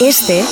[0.00, 0.44] Este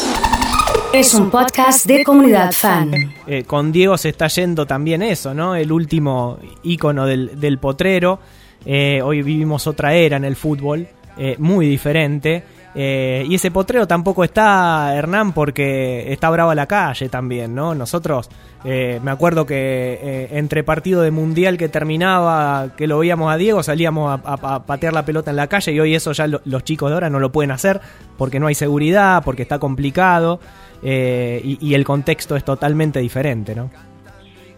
[0.93, 2.91] es un podcast de comunidad fan.
[3.29, 5.55] Eh, con Diego se está yendo también eso, ¿no?
[5.55, 8.19] El último ícono del, del potrero.
[8.65, 12.43] Eh, hoy vivimos otra era en el fútbol, eh, muy diferente.
[12.79, 17.75] Eh, y ese potrero tampoco está, Hernán, porque está brava la calle también, ¿no?
[17.75, 18.29] Nosotros,
[18.65, 23.39] eh, me acuerdo que eh, entre partido de mundial que terminaba, que lo veíamos a
[23.39, 26.65] Diego, salíamos a, patear la pelota en la calle y hoy eso ya lo- los
[26.65, 27.81] chicos de ahora no lo pueden hacer
[28.19, 30.39] porque no hay seguridad, porque está complicado
[30.83, 33.71] eh, y, y el contexto es totalmente diferente, ¿no?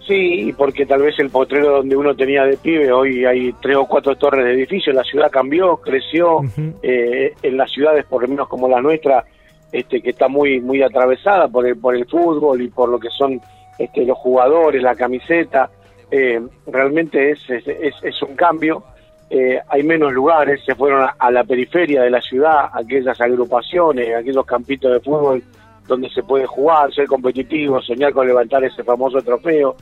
[0.09, 3.87] Sí, porque tal vez el potrero donde uno tenía de pibe, hoy hay tres o
[3.87, 6.41] cuatro torres de edificios, la ciudad cambió, creció,
[6.83, 9.23] eh, en las ciudades, por lo menos como la nuestra,
[9.71, 13.11] este, que está muy muy atravesada por el, por el fútbol y por lo que
[13.11, 13.39] son
[13.79, 15.69] este, los jugadores, la camiseta,
[16.11, 18.83] eh, realmente es, es, es- es un cambio.
[19.31, 24.15] Eh, hay menos lugares, se fueron a, a la periferia de la ciudad, aquellas agrupaciones,
[24.15, 25.43] aquellos campitos de fútbol
[25.89, 29.75] donde se puede jugar, ser competitivo, soñar con levantar ese famoso trofeo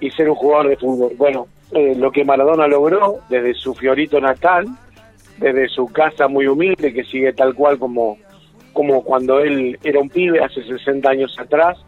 [0.00, 1.12] y ser un jugador de fútbol.
[1.16, 4.66] Bueno, eh, lo que Maradona logró desde su fiorito natal,
[5.38, 8.18] desde su casa muy humilde, que sigue tal cual como,
[8.72, 11.78] como cuando él era un pibe hace 60 años atrás,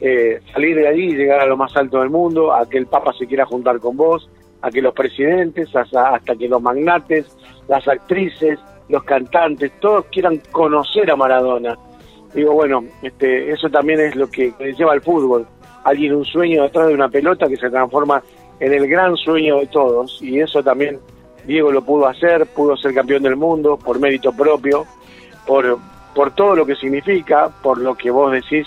[0.00, 3.12] eh, salir de allí llegar a lo más alto del mundo, a que el Papa
[3.18, 4.28] se quiera juntar con vos,
[4.60, 7.26] a que los presidentes, hasta, hasta que los magnates,
[7.68, 11.76] las actrices, los cantantes, todos quieran conocer a Maradona.
[12.34, 15.46] Digo, bueno, este, eso también es lo que, lleva al fútbol.
[15.84, 18.22] Alguien un sueño detrás de una pelota que se transforma
[18.58, 20.20] en el gran sueño de todos.
[20.20, 20.98] Y eso también
[21.46, 24.84] Diego lo pudo hacer, pudo ser campeón del mundo por mérito propio,
[25.46, 25.78] por,
[26.14, 28.66] por todo lo que significa, por lo que vos decís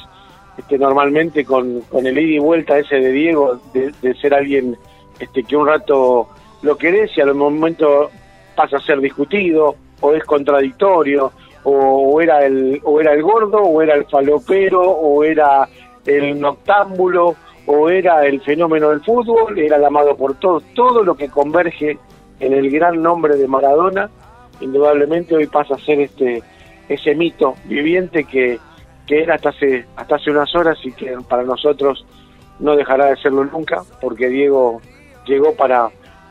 [0.57, 4.77] este, normalmente con, con el ida y vuelta ese de Diego, de, de ser alguien
[5.19, 6.29] este, que un rato
[6.61, 8.09] lo querés y a los momentos
[8.55, 11.31] pasa a ser discutido o es contradictorio
[11.69, 15.67] o, era el o era el gordo o era el falopero o era
[16.05, 21.15] el noctámbulo o era el fenómeno del fútbol era el amado por todos todo lo
[21.15, 21.97] que converge
[22.39, 24.09] en el gran nombre de Maradona
[24.61, 26.41] indudablemente hoy pasa a ser este
[26.87, 28.59] ese mito viviente que,
[29.05, 32.05] que era hasta hace hasta hace unas horas y que para nosotros
[32.59, 34.79] no dejará de serlo nunca porque Diego
[35.25, 35.89] llegó para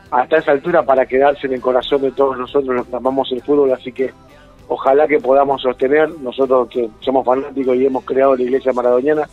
[0.09, 3.41] hasta esa altura para quedarse en el corazón de todos nosotros los que amamos el
[3.41, 4.11] fútbol, así que
[4.67, 9.27] ojalá que podamos sostener, nosotros que somos fanáticos y hemos creado la iglesia maradoniana,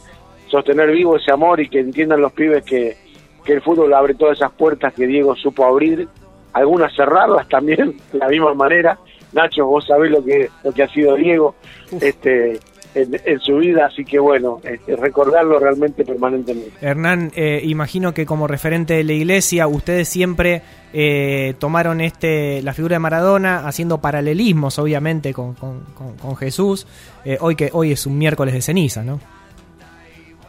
[0.49, 2.97] sostener vivo ese amor y que entiendan los pibes que,
[3.45, 6.09] que el fútbol abre todas esas puertas que Diego supo abrir,
[6.53, 8.99] algunas cerrarlas también de la misma manera.
[9.33, 11.57] Nacho, vos sabés lo que, lo que ha sido Diego
[12.01, 12.61] este,
[12.95, 16.73] en, en su vida, así que bueno, este, recordarlo realmente permanentemente.
[16.81, 20.63] Hernán, eh, imagino que como referente de la iglesia, ustedes siempre
[20.93, 26.87] eh, tomaron este la figura de Maradona haciendo paralelismos, obviamente, con, con- con- con Jesús.
[27.25, 29.19] Eh, hoy que hoy es un miércoles de ceniza, ¿no?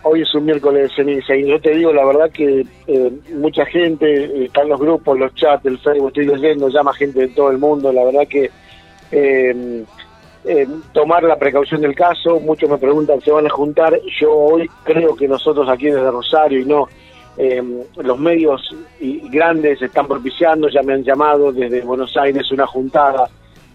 [0.07, 3.66] Hoy es un miércoles de ceniza y yo te digo la verdad que eh, mucha
[3.66, 7.57] gente, están los grupos, los chats, el Facebook, estoy leyendo, llama gente de todo el
[7.57, 8.51] mundo, la verdad que
[10.47, 14.00] eh, tomar la precaución del caso, muchos me preguntan, ¿se van a juntar?
[14.19, 16.88] Yo hoy creo que nosotros aquí desde Rosario y no,
[17.38, 17.61] eh,
[17.97, 18.61] los medios
[19.00, 23.29] y- grandes están propiciando, ya me han llamado desde Buenos Aires una juntada.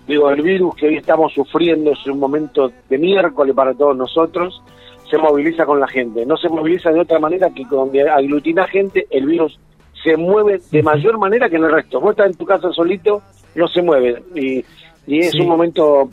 [0.07, 4.63] Digo, el virus que hoy estamos sufriendo es un momento de miércoles para todos nosotros,
[5.11, 9.07] se moviliza con la gente, no se moviliza de otra manera que con aglutina gente,
[9.11, 9.59] el virus
[10.03, 12.01] se mueve de mayor manera que en el resto.
[12.01, 13.21] Vos estás en tu casa solito,
[13.55, 14.23] no se mueve.
[14.35, 14.65] Y,
[15.11, 15.41] y es Sí.
[15.41, 16.09] un momento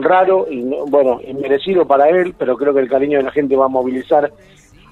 [0.00, 3.54] raro y no- bueno, inmerecido para él, pero creo que el cariño de la gente
[3.56, 4.30] va a movilizar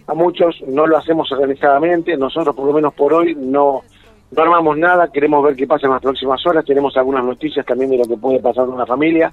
[0.07, 0.63] a muchos.
[0.69, 3.83] No lo hacemos organizadamente, nosotros por lo menos por hoy no,
[4.31, 7.91] no armamos nada, queremos ver qué pasa en las próximas horas, tenemos algunas noticias también
[7.91, 9.33] de lo que puede pasar con una familia.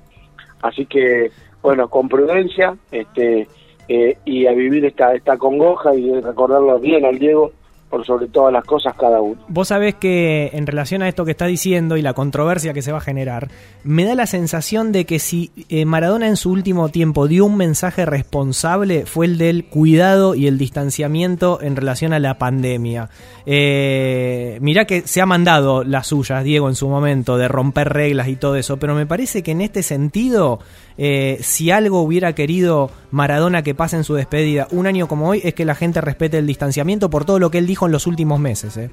[0.61, 1.29] Así que,
[1.61, 3.47] bueno, con prudencia este,
[3.87, 7.51] eh, y a vivir esta, esta congoja y recordarlo bien al Diego
[7.95, 9.41] por sobre todas las cosas cada uno.
[9.47, 12.91] Vos sabés que en relación a esto que está diciendo y la controversia que se
[12.91, 13.47] va a generar,
[13.85, 17.55] me da la sensación de que si eh, Maradona en su último tiempo dio un
[17.55, 23.09] mensaje responsable fue el del cuidado y el distanciamiento en relación a la pandemia.
[23.45, 28.27] Eh, mirá que se ha mandado las suyas, Diego, en su momento, de romper reglas
[28.27, 30.59] y todo eso, pero me parece que en este sentido,
[30.97, 35.39] eh, si algo hubiera querido Maradona que pase en su despedida un año como hoy,
[35.45, 38.07] es que la gente respete el distanciamiento por todo lo que él dijo en los
[38.07, 38.77] últimos meses.
[38.77, 38.89] ¿eh?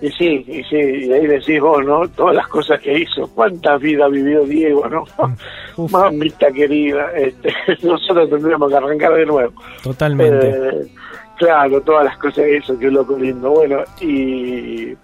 [0.00, 2.08] Y sí, y sí, y ahí decís vos, ¿no?
[2.08, 5.04] Todas las cosas que hizo, cuántas vidas vivió Diego, ¿no?
[5.76, 5.92] Uf.
[5.92, 9.52] Mamita querida, este, nosotros tendríamos que arrancar de nuevo.
[9.82, 10.48] Totalmente.
[10.48, 10.86] Eh,
[11.36, 13.50] claro, todas las cosas que hizo, qué loco lindo.
[13.50, 14.94] Bueno, y,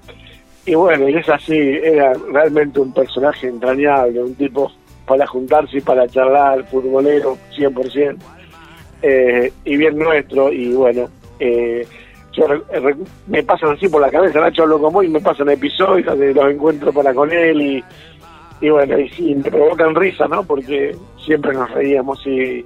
[0.65, 4.73] y bueno, y es así, era realmente un personaje entrañable, un tipo
[5.07, 8.17] para juntarse y para charlar, futbolero, 100%,
[9.03, 11.09] eh, y bien nuestro, y bueno,
[11.39, 11.87] eh,
[12.37, 12.47] yo
[13.27, 16.51] me pasan así por la cabeza, Nacho hablo como y me pasan episodios de los
[16.51, 17.83] encuentros para con él,
[18.61, 20.43] y, bueno, y sí, me provocan risa, ¿no?
[20.45, 20.95] Porque
[21.25, 22.65] siempre nos reíamos, y,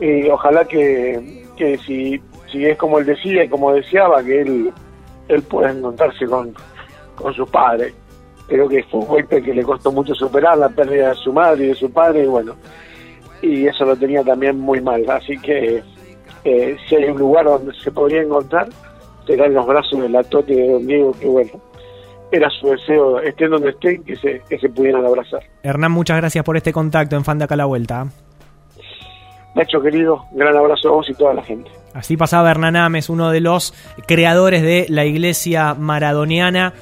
[0.00, 4.72] y ojalá que, que si, si es como él decía y como deseaba, que él,
[5.28, 6.54] él pueda encontrarse con,
[7.16, 7.94] con sus padres
[8.52, 11.64] creo que fue un golpe que le costó mucho superar la pérdida de su madre
[11.64, 12.54] y de su padre y bueno
[13.40, 15.82] y eso lo tenía también muy mal así que
[16.44, 18.68] eh, si hay un lugar donde se podría encontrar
[19.26, 21.50] será en los brazos de la Toti de Don Diego que bueno
[22.30, 26.44] era su deseo estén donde estén que se, que se pudieran abrazar Hernán muchas gracias
[26.44, 28.06] por este contacto en Fan de Acá la Vuelta
[29.54, 31.70] Nacho querido, gran abrazo a vos y toda la gente.
[31.92, 33.74] Así pasaba Hernán Ames, uno de los
[34.06, 36.72] creadores de la iglesia maradoniana.